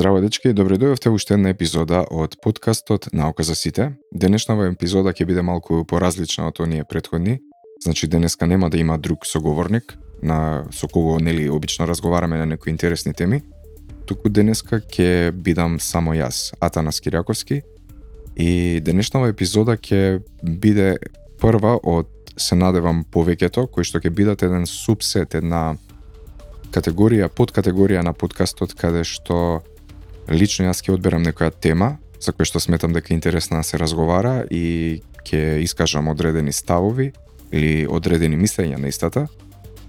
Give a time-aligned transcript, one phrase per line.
[0.00, 3.90] Здраво дечки, добре дојавте уште една епизода од подкастот Наука за сите.
[4.16, 7.34] Денешнава епизода ќе биде малку поразлична од оние предходни.
[7.84, 12.70] Значи денеска нема да има друг соговорник на со кого нели обично разговараме на некои
[12.70, 13.42] интересни теми.
[14.06, 17.60] Туку денеска ќе бидам само јас, Атанас Кирјаковски.
[18.36, 20.96] И денешнава епизода ќе биде
[21.36, 22.08] прва од
[22.40, 25.76] се надевам повеќето, кои што ќе бидат еден субсет, една
[26.72, 29.60] категорија, подкатегорија на подкастот каде што
[30.30, 33.78] лично јас ќе одберам некоја тема за која што сметам дека е интересна да се
[33.78, 37.12] разговара и ќе искажам одредени ставови
[37.52, 39.26] или одредени мислења на истата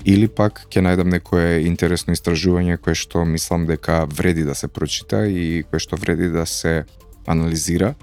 [0.05, 5.27] или пак ќе најдам некое интересно истражување кое што мислам дека вреди да се прочита
[5.27, 6.85] и кое што вреди да се
[7.27, 7.93] анализира.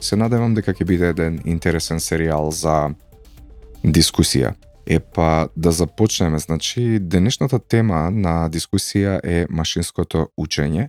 [0.00, 2.90] Се надевам дека ќе биде еден интересен сериал за
[3.84, 4.54] дискусија.
[4.88, 10.88] Епа да започнеме, значи денешната тема на дискусија е машинското учење,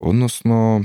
[0.00, 0.84] односно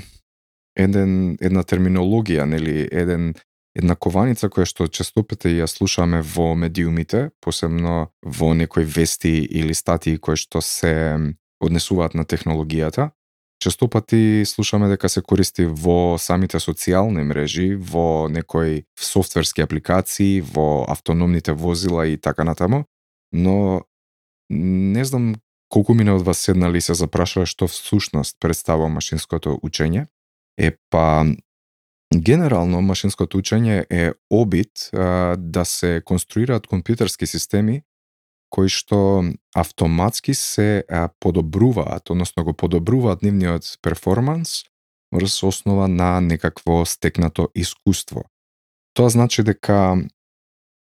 [0.76, 3.34] еден една терминологија, нели, еден
[3.76, 10.18] една кованица која што честопите ја слушаме во медиумите, посебно во некои вести или статии
[10.18, 11.18] кои што се
[11.64, 13.12] однесуваат на технологијата,
[13.64, 21.56] Честопати слушаме дека се користи во самите социјални мрежи, во некои софтверски апликации, во автономните
[21.56, 22.84] возила и така натаму,
[23.32, 23.86] но
[24.50, 25.36] не знам
[25.74, 30.06] колку мина од вас седнали и се запрашува што всушност представува машинското учење.
[30.58, 31.26] Е па
[32.14, 37.82] Генерално, машинското учење е обид а, да се конструираат компјутерски системи
[38.54, 39.26] кои што
[39.58, 40.84] автоматски се
[41.20, 44.62] подобруваат, односно го подобруваат нивниот перформанс
[45.14, 48.24] врз основа на некакво стекнато искуство.
[48.94, 49.98] Тоа значи дека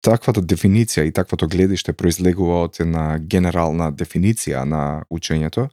[0.05, 5.69] таквата дефиниција и таквото гледиште произлегува од една генерална дефиниција на учењето,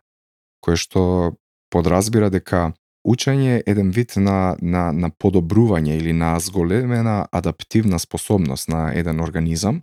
[0.65, 1.35] кое што
[1.73, 2.73] подразбира дека
[3.05, 9.21] учење е еден вид на, на, на подобрување или на зголемена адаптивна способност на еден
[9.21, 9.83] организам,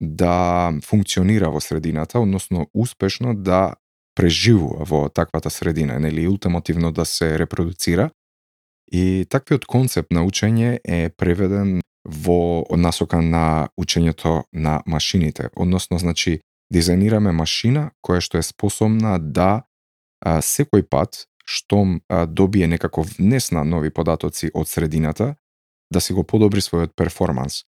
[0.00, 3.74] да функционира во средината, односно успешно да
[4.14, 8.10] преживува во таквата средина, нели ултимативно да се репродуцира.
[8.92, 16.40] И таквиот концепт на учење е преведен во насока на учењето на машините, односно значи
[16.72, 19.62] дизајнираме машина која што е способна да
[20.20, 25.34] а, секој пат штом а, добие некаков внес на нови податоци од средината,
[25.90, 27.64] да си го подобри својот перформанс.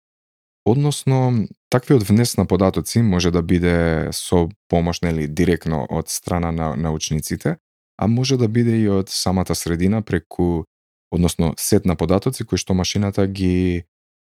[0.66, 6.76] Односно, таквиот внес на податоци може да биде со помош нели директно од страна на
[6.76, 7.58] научниците,
[7.98, 10.64] а може да биде и од самата средина преку
[11.12, 13.86] односно сет на податоци кои што машината ги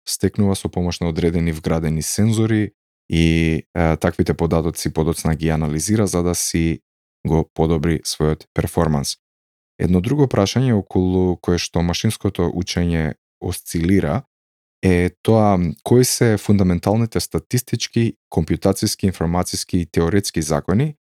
[0.10, 2.72] стекнува со помош на одредени вградени сензори
[3.10, 3.24] и
[3.76, 6.80] е, таквите податоци подоцна ги анализира за да си
[7.28, 9.18] го подобри својот перформанс.
[9.80, 14.24] Едно друго прашање околу кое што машинското учење осцилира
[14.84, 20.96] е тоа кои се фундаменталните статистички, компјутацијски, информацијски и теоретски закони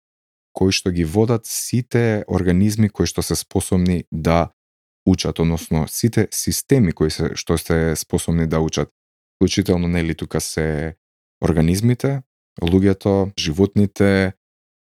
[0.55, 4.55] кои што ги водат сите организми кои што се способни да
[5.07, 8.91] учат, односно сите системи кои се што се способни да учат.
[9.37, 10.97] Вклучително нели тука се
[11.45, 12.23] организмите,
[12.63, 14.33] луѓето, животните,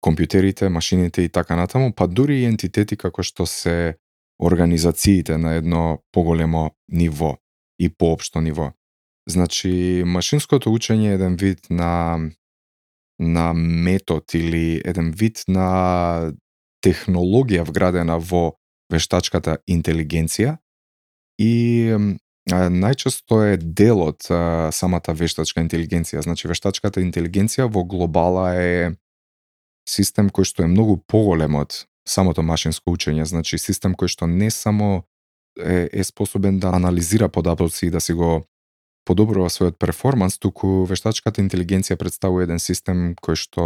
[0.06, 3.98] компјутерите, машините и така натаму, па дури и ентитети како што се
[4.40, 7.38] организациите на едно поголемо ниво
[7.80, 8.72] и поопшто ниво.
[9.28, 12.20] Значи, машинското учење е еден вид на
[13.20, 16.34] на метод или еден вид на
[16.84, 18.58] технологија вградена во
[18.92, 20.58] вештачката интелигенција
[21.42, 21.96] и
[22.46, 24.28] најчесто е дел од
[24.72, 26.22] самата вештачка интелигенција.
[26.22, 28.94] Значи, вештачката интелигенција во глобала е
[29.90, 34.52] систем кој што е многу поголем од самото машинско учење, значи систем кој што не
[34.52, 35.06] само
[35.58, 38.46] е, е способен да анализира податоци и да си го
[39.06, 43.66] подобрува својот перформанс, туку вештачката интелигенција представува еден систем кој што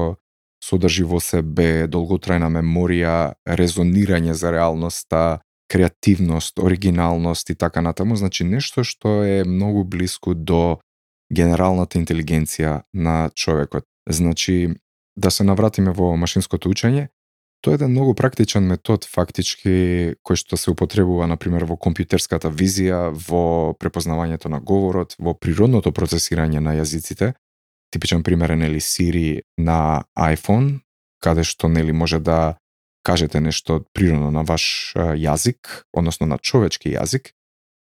[0.63, 5.39] содржи во себе долготрајна меморија, резонирање за реалноста,
[5.69, 10.79] креативност, оригиналност и така натаму, значи нешто што е многу блиску до
[11.29, 13.85] генералната интелигенција на човекот.
[14.09, 14.73] Значи,
[15.15, 17.09] да се навратиме во машинското учење,
[17.61, 22.47] Тоа е еден многу практичен метод фактички кој што се употребува на пример во компјутерската
[22.47, 27.33] визија, во препознавањето на говорот, во природното процесирање на јазиците.
[27.91, 30.79] Типичен пример е нели Siri на iPhone,
[31.23, 32.57] каде што нели може да
[33.03, 37.33] кажете нешто природно на ваш јазик, односно на човечки јазик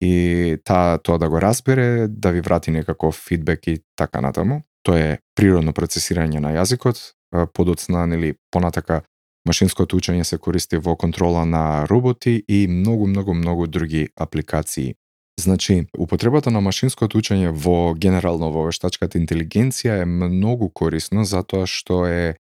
[0.01, 4.61] и та, тоа да го разбере, да ви врати некаков фидбек и така натаму.
[4.83, 7.13] Тоа е природно процесирање на јазикот,
[7.53, 9.01] подоцна нели понатака
[9.47, 14.95] Машинското учење се користи во контрола на роботи и многу, многу, многу други апликации.
[15.39, 22.05] Значи, употребата на машинското учење во генерално во вештачката интелигенција е многу корисно затоа што
[22.09, 22.37] е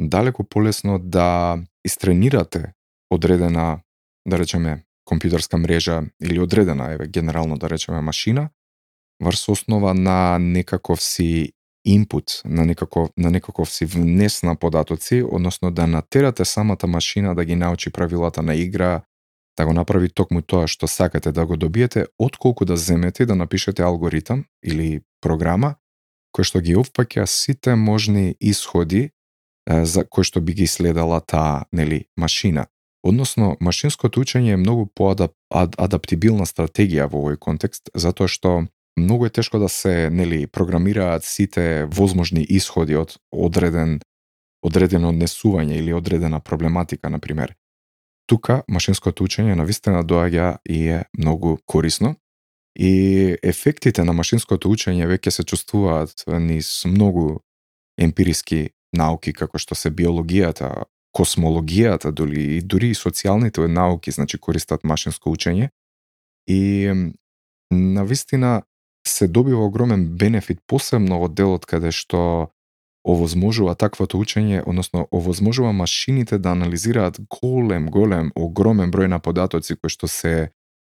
[0.00, 2.72] далеку полесно да истренирате
[3.10, 3.80] одредена,
[4.26, 8.50] да речеме, компјутерска мрежа или одредена, еве, генерално да речеме машина,
[9.22, 11.52] врз основа на некаков си
[11.84, 17.44] импут, на некаков, на некаков си внес на податоци, односно да натерате самата машина да
[17.44, 19.02] ги научи правилата на игра,
[19.60, 23.34] да го направи токму тоа што сакате да го добиете, отколку да земете и да
[23.34, 25.76] напишете алгоритам или програма
[26.32, 29.10] кој што ги опфаќа сите можни исходи
[29.66, 32.66] за кој што би ги следала таа нели машина.
[33.02, 38.66] Односно, машинското учење е многу поадаптибилна стратегија во овој контекст, затоа што
[38.96, 44.00] многу е тешко да се нели програмираат сите возможни исходи од одреден
[44.62, 47.54] одредено однесување или одредена проблематика на пример.
[48.30, 52.14] Тука машинското учење на вистина доаѓа и е многу корисно
[52.78, 57.40] и ефектите на машинското учење веќе се чувствуваат низ многу
[57.98, 60.86] емпириски науки како што се биологијата,
[61.16, 65.70] космологијата, дури и дури и социјалните науки, значи користат машинско учење.
[66.46, 66.90] И
[67.70, 68.62] на вистина
[69.06, 72.50] се добива огромен бенефит посебно од делот каде што
[73.04, 79.90] овозможува таквото учење, односно овозможува машините да анализираат голем, голем, огромен број на податоци кои
[79.90, 80.50] што се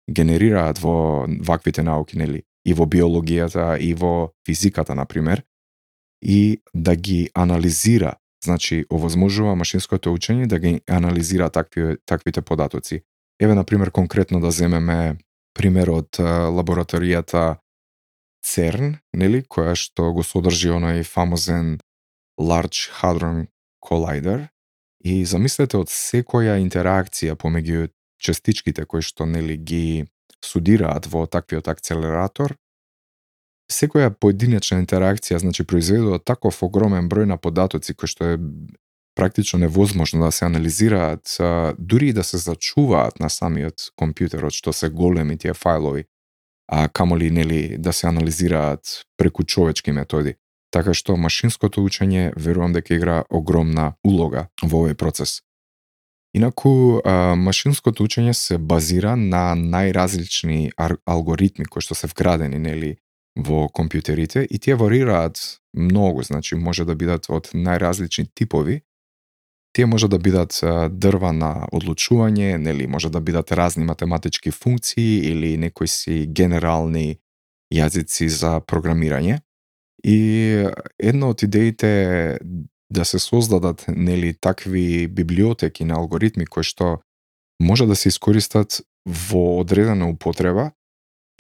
[0.07, 2.43] генерираат во ваквите науки, нели?
[2.65, 5.43] И во биологијата, и во физиката, на пример,
[6.21, 13.03] и да ги анализира, значи овозможува машинското учење да ги анализира такви, таквите податоци.
[13.39, 15.17] Еве, на пример, конкретно да земеме
[15.53, 17.57] пример од лабораторијата
[18.43, 21.77] ЦЕРН, нели, која што го содржи оној фамозен
[22.39, 23.47] Large Hadron
[23.81, 24.47] Collider
[25.03, 27.89] и замислете од секоја интеракција помеѓу
[28.21, 30.05] частичките кои што нели ги
[30.43, 32.55] судираат во таквиот акцелератор,
[33.71, 38.37] секоја поединечна интеракција значи произведува таков огромен број на податоци кои што е
[39.17, 41.37] практично невозможно да се анализираат,
[41.77, 46.05] дури и да се зачуваат на самиот компјутерот што се големи тие фајлови,
[46.67, 50.35] а камоли нели да се анализираат преку човечки методи.
[50.71, 55.41] Така што машинското учење верувам дека игра огромна улога во овој процес.
[56.35, 57.01] Инаку,
[57.39, 62.97] машинското учење се базира на најразлични алгоритми кои што се вградени нели
[63.37, 65.39] во компјутерите и тие варираат
[65.73, 68.81] многу, значи може да бидат од најразлични типови.
[69.73, 70.59] Тие може да бидат
[70.89, 77.19] дрва на одлучување, нели може да бидат разни математички функции или некои си генерални
[77.73, 79.39] јазици за програмирање.
[80.03, 80.67] И
[80.99, 82.37] една од идеите е
[82.89, 87.01] да се создадат нели такви библиотеки на алгоритми кои што
[87.59, 90.71] може да се искористат во одредена употреба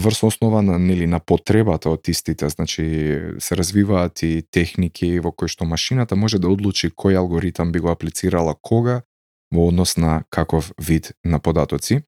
[0.01, 2.83] врз основа на нели на потребата од истите, значи
[3.39, 7.89] се развиваат и техники во кои што машината може да одлучи кој алгоритам би го
[7.89, 9.01] аплицирала кога
[9.51, 12.03] во однос на каков вид на податоци.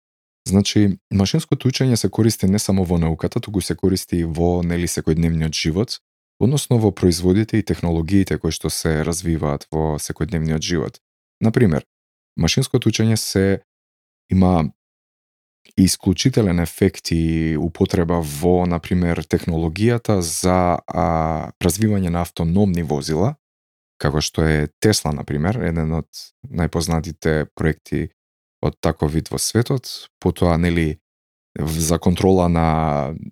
[0.47, 4.87] Значи, машинското учење се користи не само во науката, туку се користи и во нели
[4.87, 5.99] секојдневниот живот,
[6.39, 10.99] односно во производите и технологиите кои што се развиваат во секојдневниот живот.
[11.41, 11.85] Например,
[12.37, 13.61] машинското учење се
[14.31, 14.71] има
[15.77, 23.35] исклучителен ефект и употреба во, например, технологијата за а, развивање на автономни возила,
[23.99, 26.07] како што е Тесла, например, еден од
[26.47, 28.09] најпознатите проекти
[28.63, 29.87] од таков вид во светот,
[30.19, 30.99] потоа, нели,
[31.55, 32.67] за контрола на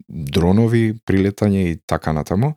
[0.08, 2.56] дронови, прилетање и така натаму.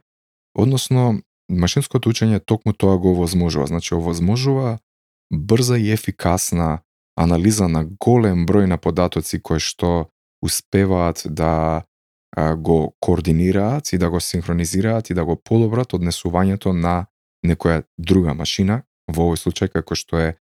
[0.54, 3.66] Односно, машинското учење токму тоа го овозможува.
[3.66, 4.78] Значи, овозможува
[5.30, 6.80] брза и ефикасна
[7.16, 10.11] анализа на голем број на податоци кои што
[10.42, 11.85] успеваат да
[12.57, 17.07] го координираат и да го синхронизираат и да го подобрат однесувањето на
[17.47, 20.37] некоја друга машина, во овој случај како што е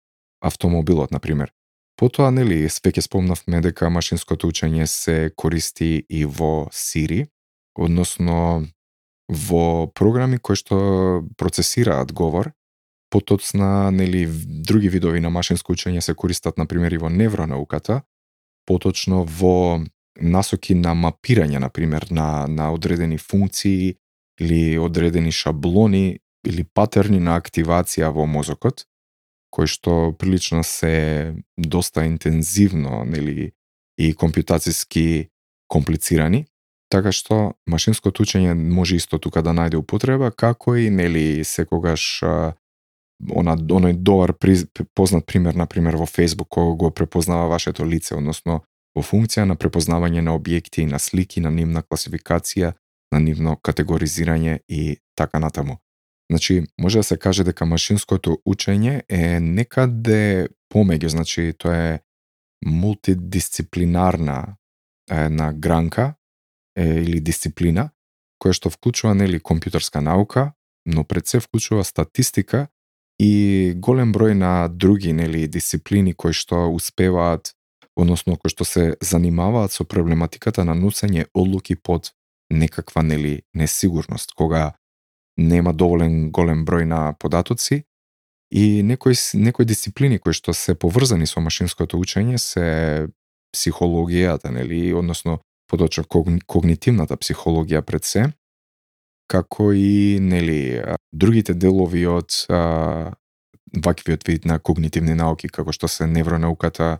[0.41, 1.53] автомобилот, на пример.
[1.95, 7.27] Потоа, нели, веќе спомнавме дека машинското учење се користи и во Siri,
[7.75, 8.65] односно
[9.29, 12.53] во програми кои што процесираат говор,
[13.09, 14.25] потоцна, нели,
[14.67, 18.03] други видови на машинско учење се користат, на пример, и во невронауката,
[18.65, 19.81] поточно во
[20.19, 23.97] насоки на мапирање, на пример, на, на одредени функции
[24.39, 28.85] или одредени шаблони или патерни на активација во мозокот,
[29.49, 33.53] кои што прилично се доста интензивно, нели,
[33.97, 35.31] и компјутациски
[35.71, 36.45] комплицирани,
[36.89, 42.23] така што машинското учење може исто тука да најде употреба, како и нели секогаш
[43.35, 44.33] она оној добар
[44.93, 48.61] познат пример на пример во Facebook кога го препознава вашето лице, односно
[48.95, 52.73] во функција на препознавање на објекти, и на слики, на нивна класификација,
[53.11, 55.77] на нивно категоризирање и така натаму.
[56.31, 61.99] Значи, може да се каже дека машинското учење е некаде помеѓу, значи тоа е
[62.65, 64.55] мултидисциплинарна
[65.11, 66.15] една гранка
[66.75, 67.89] е, или дисциплина
[68.41, 70.53] која што вклучува нели компјутерска наука,
[70.85, 72.67] но пред се вклучува статистика
[73.19, 77.55] и голем број на други нели дисциплини кои што успеваат
[77.95, 82.11] односно кои што се занимаваат со проблематиката на носење одлуки под
[82.51, 84.75] некаква нели несигурност кога
[85.37, 87.85] нема доволен голем број на податоци
[88.51, 93.07] и некои некои дисциплини кои што се поврзани со машинското учење се
[93.55, 96.03] психологијата нели односно подочно
[96.47, 98.25] когнитивната психологија пред се
[99.27, 103.13] како и нели другите делови од а,
[103.73, 106.99] ваквиот вид на когнитивни науки како што се невронауката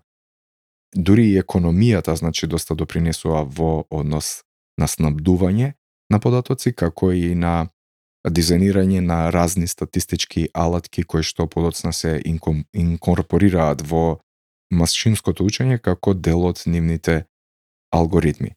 [0.96, 4.42] дури и економијата значи доста допринесува во однос
[4.78, 5.74] на снабдување
[6.10, 7.70] на податоци како и на
[8.26, 14.20] дизајнирање на разни статистички алатки кои што подоцна се инкорпорираат во
[14.72, 17.26] машинското учење како дел од нивните
[17.92, 18.56] алгоритми.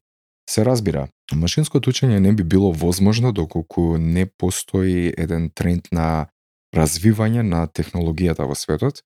[0.49, 6.29] Се разбира, машинското учење не би било возможно доколку не постои еден тренд на
[6.75, 9.03] развивање на технологијата во светот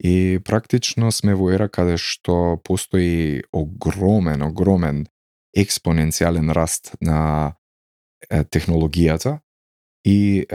[0.00, 5.06] и практично сме во ера каде што постои огромен, огромен
[5.56, 7.56] експоненцијален раст на
[8.30, 9.38] технологијата
[10.08, 10.46] и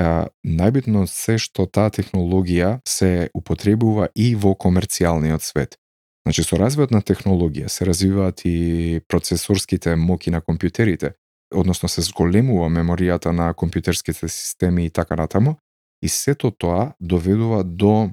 [0.43, 5.77] најбитно се што таа технологија се употребува и во комерцијалниот свет.
[6.25, 11.13] Значи, со развојот на технологија се развиваат и процесорските моки на компјутерите,
[11.53, 15.57] односно се зголемува меморијата на компјутерските системи и така натаму,
[16.01, 18.11] и сето тоа доведува до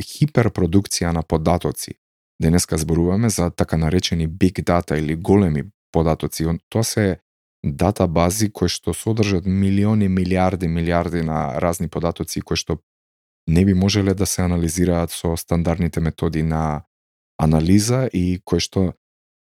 [0.00, 1.94] хиперпродукција на податоци.
[2.42, 6.46] Денеска зборуваме за така наречени big data или големи податоци.
[6.68, 7.18] Тоа се
[7.64, 12.78] дата бази кои што содржат милиони, милиарди, милиарди на разни податоци кои што
[13.46, 16.82] не би можеле да се анализираат со стандардните методи на
[17.42, 18.92] анализа и кои што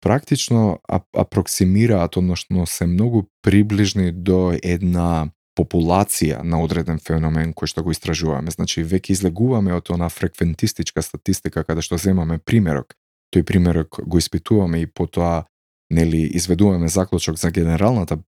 [0.02, 0.80] практично
[1.14, 8.52] апроксимираат, односно се многу приближни до една популација на одреден феномен кој што го истражуваме.
[8.54, 12.94] Значи, веќе излегуваме од она фреквентистичка статистика каде што земаме примерок.
[13.34, 15.48] Тој примерок го испитуваме и потоа
[15.90, 18.20] нели изведуваме заклучок за генералната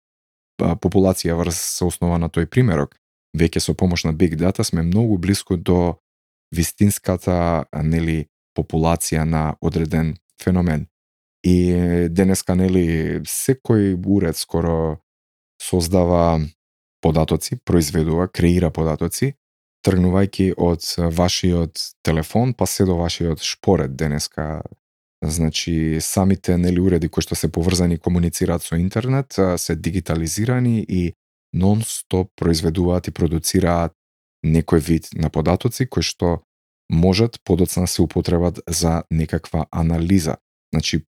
[0.59, 2.95] популација врз се основа на тој примерок.
[3.37, 5.99] Веќе со помош на Big Data сме многу близко до
[6.51, 8.25] вистинската нели
[8.57, 10.87] популација на одреден феномен.
[11.43, 14.99] И денеска, нели, секој уред скоро
[15.61, 16.41] создава
[17.01, 19.33] податоци, произведува, креира податоци,
[19.87, 20.83] тргнувајќи од
[21.15, 24.61] вашиот телефон па се до вашиот шпоред денеска.
[25.23, 31.13] Значи, самите нели уреди кои што се поврзани и комуницираат со интернет се дигитализирани и
[31.55, 33.93] нон-стоп произведуваат и продуцираат
[34.45, 36.43] некој вид на податоци кои што
[36.91, 40.35] можат подоцна да се употребат за некаква анализа.
[40.73, 41.05] Значи,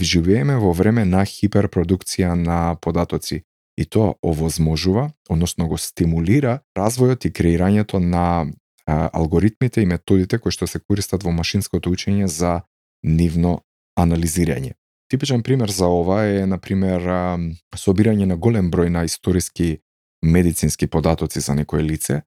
[0.00, 3.42] живееме во време на хиперпродукција на податоци
[3.76, 8.46] и тоа овозможува, односно го стимулира развојот и креирањето на
[8.86, 12.62] а, алгоритмите и методите кои што се користат во машинското учење за
[13.02, 13.62] нивно
[13.98, 14.76] анализирање.
[15.08, 17.04] Типичен пример за ова е, на пример,
[17.76, 19.78] собирање на голем број на историски
[20.24, 22.22] медицински податоци за некое лице,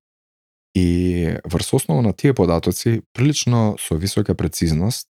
[0.75, 5.07] И врз основа на тие податоци, прилично со висока прецизност,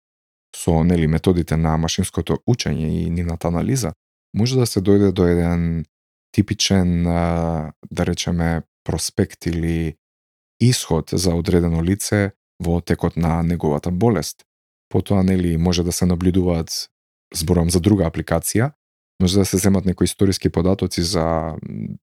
[0.55, 3.93] со нели методите на машинското учење и нивната анализа,
[4.33, 5.85] може да се дојде до еден
[6.35, 9.95] типичен, да речеме, проспект или
[10.59, 14.43] исход за одредено лице во текот на неговата болест.
[14.89, 16.89] Потоа, нели, може да се наблюдуваат,
[17.35, 18.73] зборам за друга апликација,
[19.23, 21.55] може да се земат некои историски податоци за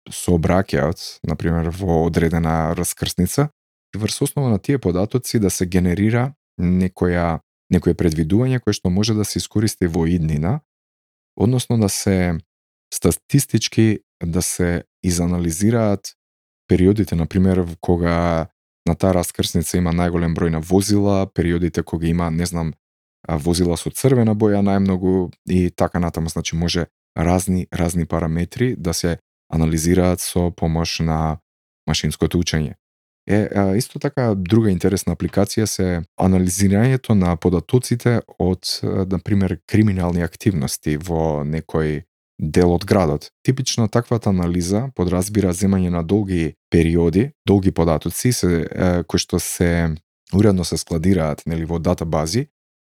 [0.05, 3.50] сообраќајот, например во одредена раскрсница,
[3.95, 7.39] и врз основа на тие податоци да се генерира некоја
[7.74, 10.59] некое предвидување кое што може да се искористи во иднина,
[11.33, 12.38] односно да се
[12.93, 16.13] статистички да се изанализираат
[16.67, 18.47] периодите, на пример, кога
[18.86, 22.74] на таа раскрсница има најголем број на возила, периодите кога има, не знам,
[23.27, 29.17] возила со црвена боја најмногу и така натаму, значи може разни разни параметри да се
[29.53, 31.38] анализираат со помош на
[31.88, 32.75] машинското учење.
[33.27, 35.88] Е, исто така, друга интересна апликација се
[36.19, 42.03] анализирањето на податоците од, на пример, криминални активности во некој
[42.39, 43.31] дел од градот.
[43.43, 49.95] Типично таквата анализа подразбира земање на долги периоди, долги податоци се, е, кои што се
[50.33, 52.47] уредно се складираат нели во датабази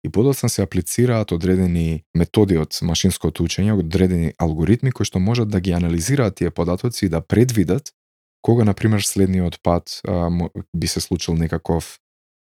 [0.03, 5.61] и подоцна се аплицираат одредени методи од машинското учење, одредени алгоритми кои што можат да
[5.63, 7.93] ги анализираат тие податоци и да предвидат
[8.41, 10.29] кога на пример следниот пат а,
[10.75, 11.99] би се случил некаков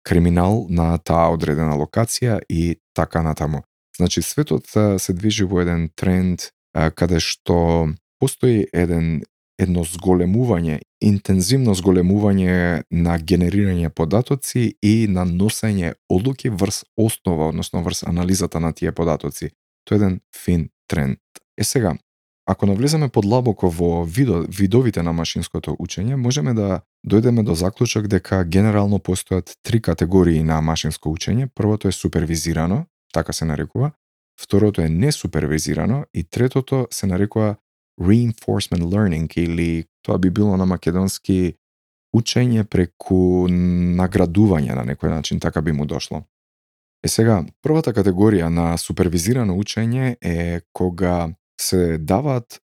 [0.02, 3.62] криминал на таа одредена локација и така натаму.
[3.96, 4.66] Значи светот
[4.98, 9.22] се движи во еден тренд каде што постои еден
[9.60, 18.04] едно зголемување, интензивно зголемување на генерирање податоци и на носење одлуки врз основа, односно врз
[18.06, 19.50] анализата на тие податоци.
[19.84, 21.18] Тоа е еден фин тренд.
[21.58, 21.94] Е сега,
[22.46, 28.44] ако навлеземе подлабоко во видо, видовите на машинското учење, можеме да дојдеме до заклучок дека
[28.44, 31.48] генерално постојат три категории на машинско учење.
[31.54, 33.92] Првото е супервизирано, така се нарекува,
[34.40, 37.56] второто е несупервизирано и третото се нарекува
[38.00, 41.54] reinforcement learning или тоа би било на македонски
[42.12, 46.24] учење преку наградување на некој начин, така би му дошло.
[47.02, 52.60] Е сега, првата категорија на супервизирано учење е кога се даваат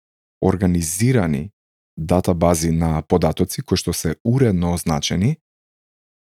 [0.41, 1.51] организирани
[1.97, 5.37] датабази на податоци кои што се уредно означени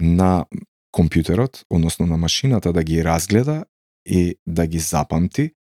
[0.01, 0.45] на
[0.93, 3.65] компјутерот, односно на машината да ги разгледа
[4.07, 5.53] и да ги запамти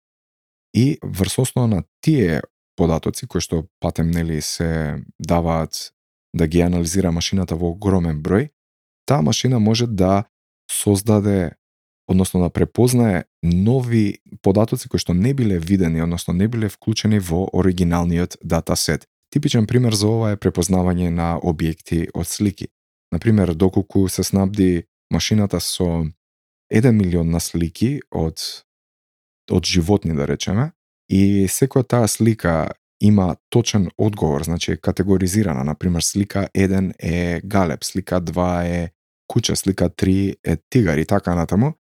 [0.75, 2.42] и врз основа на тие
[2.76, 5.93] податоци кои што патем нели се даваат
[6.35, 8.50] да ги анализира машината во огромен број,
[9.07, 10.25] таа машина може да
[10.71, 11.52] создаде
[12.09, 17.49] односно да препознае нови податоци кои што не биле видени, односно не биле вклучени во
[17.52, 19.07] оригиналниот датасет.
[19.33, 22.69] Типичен пример за ова е препознавање на објекти од слики.
[23.12, 26.05] Например, доколку се снабди машината со
[26.73, 28.64] 1 милион на слики од
[29.50, 30.73] од животни да речеме
[31.12, 37.40] и секоја таа слика има точен одговор, значи е категоризирана, на пример слика 1 е
[37.45, 38.90] галеб, слика 2 е
[39.26, 41.73] куча, слика 3 е тигар и така натаму.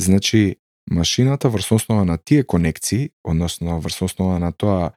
[0.00, 0.56] Значи
[0.90, 4.92] машината врз основа на тие конекции, односно врз основа на тоа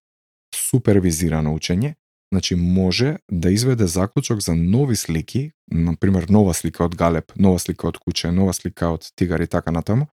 [0.55, 1.95] супервизирано учење,
[2.33, 7.59] значи може да изведе заклучок за нови слики, на пример нова слика од галеб, нова
[7.59, 10.07] слика од куче, нова слика од тигар и така натаму,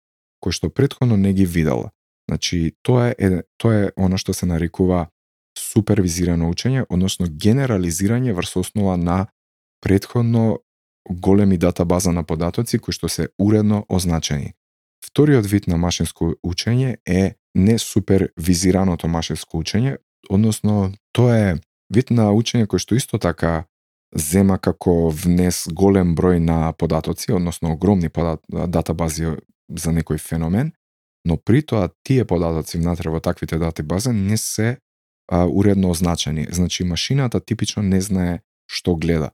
[0.42, 1.90] кој што претходно не ги видела.
[2.30, 5.08] Значи тоа е тоа е оно што се нарекува
[5.58, 9.26] супервизирано учење, односно генерализирање врз основа на
[9.82, 10.60] предходно
[11.10, 14.54] големи датабаза на податоци кои што се уредно означени.
[15.02, 19.98] Вториот вид на машинско учење е несупервизираното машинско учење,
[20.30, 21.58] односно тоа е
[21.90, 23.64] вид на учење кој што исто така
[24.14, 29.34] зема како внес голем број на податоци, односно огромни подат, датабази
[29.66, 30.70] за некој феномен,
[31.24, 34.78] но при тоа тие податоци внатре во таквите датабази не се
[35.28, 36.46] а, уредно означени.
[36.50, 39.32] Значи машината типично не знае што гледа.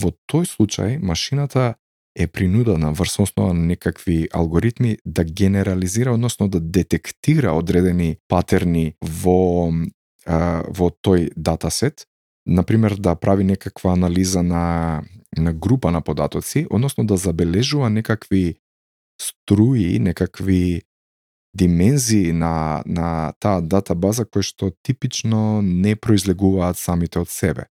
[0.00, 1.74] Во тој случај машината
[2.16, 9.70] е принудена врз основа на некакви алгоритми да генерализира, односно да детектира одредени патерни во
[10.26, 12.06] во тој датасет,
[12.46, 15.02] например да прави некаква анализа на
[15.36, 18.56] на група на податоци, односно да забележува некакви
[19.20, 20.82] струи, некакви
[21.54, 27.68] димензии на, на таа датабаза кои што типично не произлегуваат самите од себе.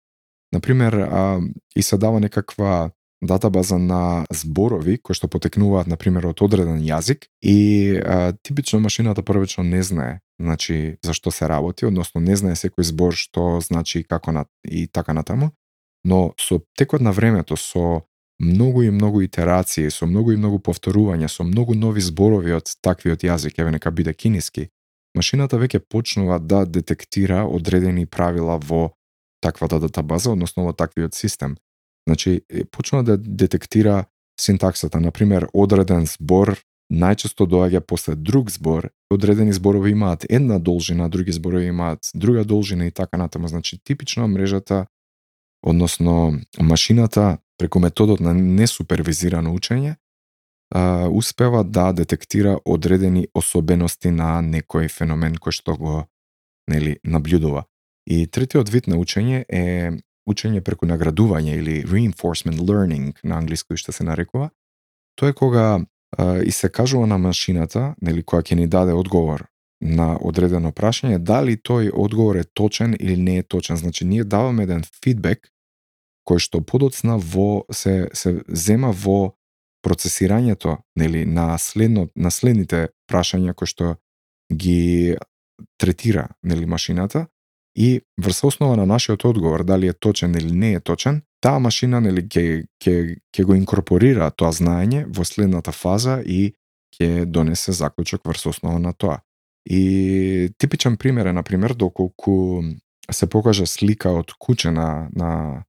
[0.52, 1.40] Например, а,
[1.76, 7.26] и се дава некаква датабаза на зборови кои што потекнуваат на пример од одреден јазик
[7.42, 12.54] и а, типично машината првично не знае значи за што се работи, односно не знае
[12.54, 15.52] секој збор што значи како на и така натаму,
[16.04, 18.02] но со текот на времето со
[18.40, 23.22] многу и многу итерации, со многу и многу повторувања, со многу нови зборови од таквиот
[23.22, 24.68] јазик, еве нека биде кинески,
[25.14, 28.94] машината веќе почнува да детектира одредени правила во
[29.40, 31.56] таквата датабаза, односно во таквиот систем.
[32.08, 34.06] Значи, почнува да детектира
[34.40, 36.58] синтаксата, например, одреден збор
[36.92, 42.86] најчесто доаѓа после друг збор, одредени зборови имаат една должина, други зборови имаат друга должина
[42.86, 43.48] и така натаму.
[43.48, 44.86] Значи, типично мрежата,
[45.62, 49.96] односно машината, преку методот на несупервизирано учење,
[51.10, 56.06] успева да детектира одредени особености на некој феномен кој што го
[56.68, 57.64] нели наблюдува.
[58.06, 59.92] И третиот вид на учење е
[60.28, 64.50] учење преку наградување или reinforcement learning на англиски што се нарекува.
[65.16, 65.80] Тоа е кога
[66.18, 69.46] а, и се кажува на машината, нели која ќе ни даде одговор
[69.80, 73.76] на одредено прашање, дали тој одговор е точен или не е точен.
[73.76, 75.48] Значи ние даваме еден фидбек
[76.28, 79.34] кој што подоцна во се се зема во
[79.84, 83.96] процесирањето нели на следно на следните прашања кои што
[84.52, 85.16] ги
[85.78, 87.26] третира нели машината
[87.74, 92.00] и врз основа на нашиот одговор дали е точен или не е точен, таа машина
[92.00, 96.54] нели ќе ќе ќе го инкорпорира тоа знаење во следната фаза и
[96.94, 99.20] ќе донесе заклучок врз основа на тоа.
[99.66, 102.62] И типичен пример е на пример доколку
[103.10, 105.64] се покажа слика од куче на, на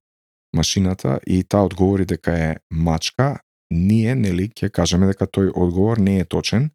[0.56, 3.38] машината и таа одговори дека е мачка,
[3.70, 6.70] ние нели ќе кажеме дека тој одговор не е точен.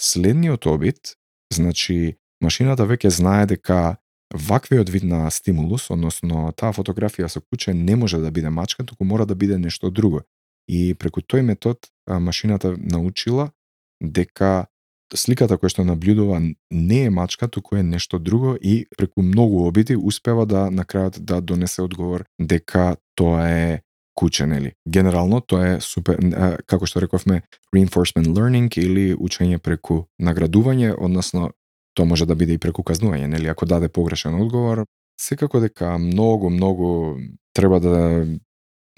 [0.00, 1.16] Следниот обид,
[1.52, 3.96] значи машината веќе знае дека
[4.34, 9.04] ваквиот вид на стимулус, односно таа фотографија со куче не може да биде мачка, туку
[9.04, 10.22] мора да биде нешто друго.
[10.68, 13.50] И преку тој метод машината научила
[14.00, 14.66] дека
[15.14, 16.40] сликата која што наблюдува
[16.70, 21.20] не е мачка, туку е нешто друго и преку многу обиди успева да на крајот
[21.20, 23.82] да донесе одговор дека тоа е
[24.14, 24.72] куче, нели?
[24.88, 26.18] Генерално тоа е супер,
[26.66, 27.42] како што рековме,
[27.74, 31.50] reinforcement learning или учење преку наградување, односно
[31.94, 33.50] тоа може да биде и преку казнување, нели?
[33.50, 34.84] Ако даде погрешен одговор,
[35.20, 37.18] секако дека многу, многу
[37.54, 38.26] треба да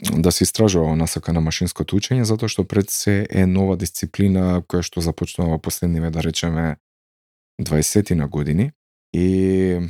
[0.03, 4.85] да се истражува насока на машинското учење, затоа што пред се е нова дисциплина која
[4.85, 6.77] што започнува последниве, да речеме,
[7.61, 8.73] 20 на години.
[9.13, 9.81] И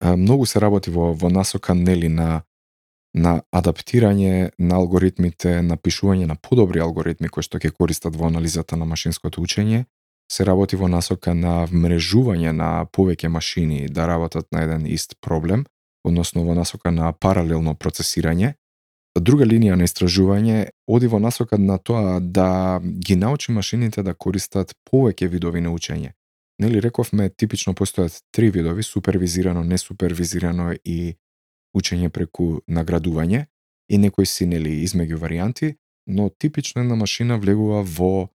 [0.00, 2.42] многу се работи во, во насока нели на
[3.14, 8.76] на адаптирање на алгоритмите, на пишување на подобри алгоритми кои што ќе користат во анализата
[8.76, 9.84] на машинското учење,
[10.30, 15.66] се работи во насока на вмрежување на повеќе машини да работат на еден ист проблем,
[16.04, 18.54] односно во насока на паралелно процесирање,
[19.20, 24.74] друга линија на истражување оди во насока на тоа да ги научи машините да користат
[24.90, 26.12] повеќе видови на учење.
[26.60, 31.14] Нели рековме типично постојат три видови супервизирано, несупервизирано и
[31.76, 33.46] учење преку наградување
[33.88, 35.74] и некои си нели измеѓу варијанти,
[36.06, 38.28] но типично една машина влегува во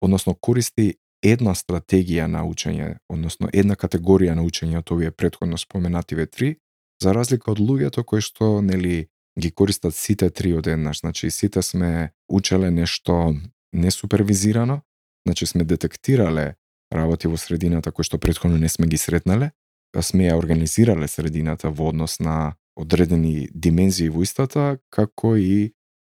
[0.00, 6.26] односно користи една стратегија на учење, односно една категорија на учење од овие претходно споменативе
[6.26, 6.56] три,
[7.02, 9.08] за разлика од луѓето кои што нели
[9.38, 11.00] ги користат сите три од еднаш.
[11.00, 13.34] Значи, сите сме учеле нешто
[13.72, 14.80] несупервизирано,
[15.26, 16.54] значи сме детектирале
[16.92, 19.50] работи во средината кои што предходно не сме ги сретнале,
[19.96, 25.72] а сме ја организирале средината во однос на одредени димензии во истата, како и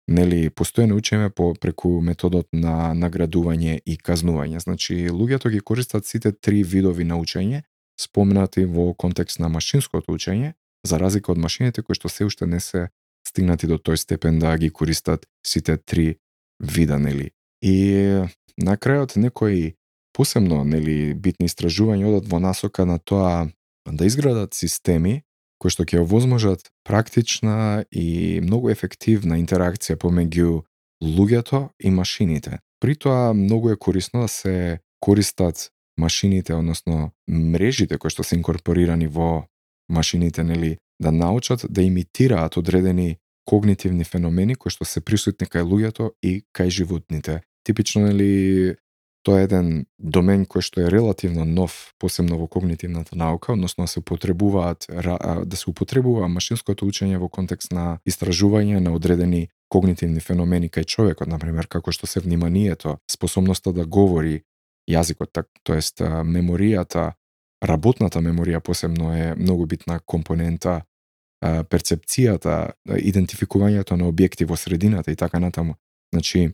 [0.07, 4.59] нели постојано учиме по преку методот на наградување и казнување.
[4.59, 7.63] Значи луѓето ги користат сите три видови на учење,
[7.99, 10.53] споменати во контекст на машинското учење,
[10.83, 12.89] за разлика од машините кои што се уште не се
[13.31, 16.17] стигнати до тој степен да ги користат сите три
[16.59, 17.31] вида, нели.
[17.63, 19.75] И на крајот некои
[20.13, 23.47] посебно, нели, битни истражувања одат во насока на тоа
[23.87, 25.21] да изградат системи
[25.61, 30.63] кои што ќе овозможат практична и многу ефективна интеракција помеѓу
[31.01, 32.59] луѓето и машините.
[32.81, 39.07] При тоа многу е корисно да се користат машините, односно мрежите кои што се инкорпорирани
[39.07, 39.45] во
[39.89, 46.11] машините, нели, да научат да имитираат одредени когнитивни феномени кои што се присутни кај луѓето
[46.21, 47.41] и кај животните.
[47.63, 48.75] Типично нели
[49.23, 54.01] тоа е еден домен кој што е релативно нов, посебно во когнитивната наука, односно се
[54.01, 60.85] потребуваат да се употребува машинското учење во контекст на истражување на одредени когнитивни феномени кај
[60.85, 64.41] човекот, на пример како што се вниманието, способноста да говори
[64.89, 67.13] јазикот, так, тоест меморијата,
[67.61, 70.81] работната меморија посебно е многу битна компонента
[71.41, 75.75] перцепцијата, идентификувањето на објекти во средината и така натаму.
[76.13, 76.51] Значи,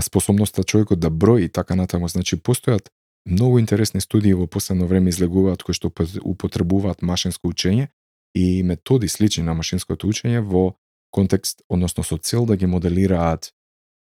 [0.00, 2.90] способноста човекот да брои и така натаму, значи постојат
[3.26, 5.90] многу интересни студии во последно време излегуваат кои што
[6.22, 7.88] употребуваат машинско учење
[8.34, 10.76] и методи слични на машинското учење во
[11.10, 13.50] контекст, односно со цел да ги моделираат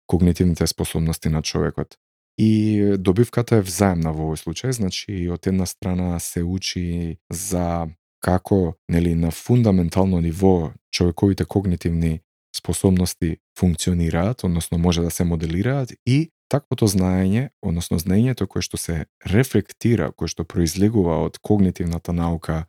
[0.08, 1.98] когнитивните способности на човекот.
[2.38, 7.90] И добивката е взаемна во овој случај, значи од една страна се учи за
[8.22, 12.20] како нели на фундаментално ниво човековите когнитивни
[12.58, 19.06] способности функционираат, односно може да се моделираат и таквото знаење, односно знаењето кое што се
[19.26, 22.66] рефлектира, кое што произлегува од когнитивната наука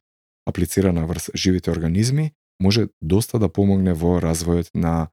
[0.46, 5.10] аплицирана врз живите организми, може доста да помогне во развојот на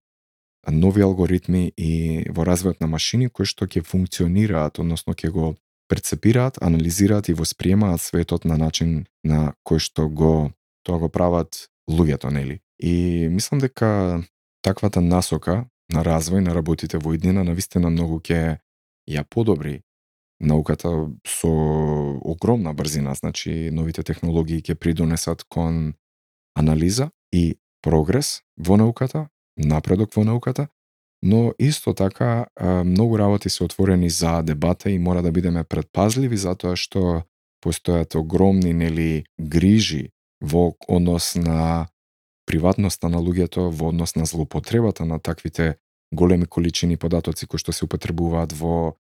[0.70, 5.56] нови алгоритми и во развојот на машини кои што ќе функционираат, односно ќе го
[5.90, 10.52] перцепираат, анализираат и восприемаат светот на начин на кој што го
[10.86, 12.62] тоа го прават луѓето, нели?
[12.80, 14.24] И мислам дека
[14.62, 18.60] таквата насока на развој на работите во иднина навистина многу ќе
[19.10, 19.82] ја подобри
[20.40, 21.50] науката со
[22.24, 25.96] огромна брзина, значи новите технологии ќе придонесат кон
[26.56, 30.70] анализа и прогрес во науката, напредок во науката,
[31.22, 32.48] но исто така
[32.86, 37.24] многу работи се отворени за дебата и мора да бидеме предпазливи затоа што
[37.64, 41.90] постојат огромни нели грижи во однос на
[42.48, 45.76] приватноста на луѓето, во однос на злоупотребата на таквите
[46.12, 48.96] големи количини податоци кои што се употребуваат во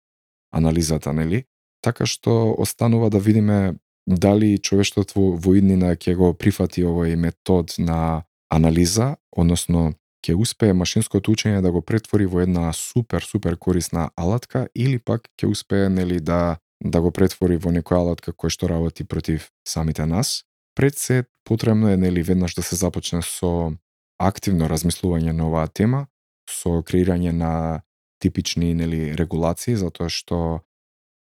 [0.51, 1.45] анализата, нели?
[1.81, 8.23] Така што останува да видиме дали човештвото во иднина ќе го прифати овој метод на
[8.51, 9.93] анализа, односно
[10.25, 15.29] ќе успее машинското учење да го претвори во една супер супер корисна алатка или пак
[15.39, 20.05] ќе успее нели да да го претвори во некоја алатка која што работи против самите
[20.05, 20.43] нас.
[20.75, 23.73] Пред се потребно е нели веднаш да се започне со
[24.19, 26.07] активно размислување на оваа тема,
[26.47, 27.81] со креирање на
[28.19, 30.61] типични нели регулации затоа што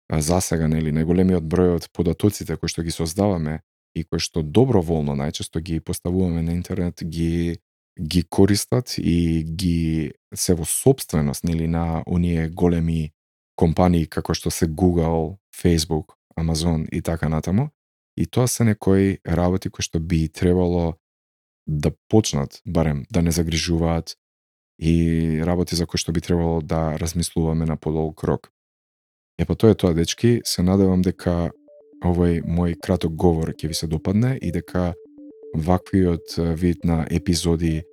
[0.09, 3.61] за сега нели најголемиот број од податоците кои што ги создаваме
[3.95, 7.57] и кои што доброволно најчесто ги поставуваме на интернет ги
[8.01, 13.11] ги користат и ги се во собственост нели на оние големи
[13.55, 17.69] компании како што се Google, Facebook, Amazon и така натаму.
[18.17, 20.97] И тоа се некои работи кои што би требало
[21.67, 24.15] да почнат, барем, да не загрижуваат
[24.79, 28.49] и работи за кои што би требало да размислуваме на подолг рок.
[29.37, 30.41] Епа тоа е тоа, дечки.
[30.45, 31.51] Се надевам дека
[32.03, 34.93] овој мој краток говор ќе ви се допадне и дека
[35.53, 37.83] ваквиот вид на епизоди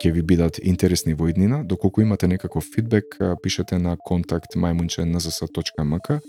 [0.00, 1.64] ќе ви бидат интересни во иднина.
[1.64, 6.20] Доколку имате некаков фидбек, пишете на контакт мајмунче.nzs.mk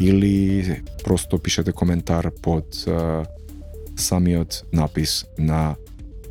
[0.00, 2.84] или просто пишете коментар под
[3.96, 5.76] самиот напис на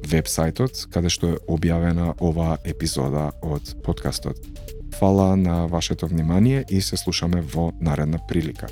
[0.03, 4.37] вебсайтот каде што е објавена оваа епизода од подкастот.
[4.99, 8.67] Фала на вашето внимание и се слушаме во наредна прилика.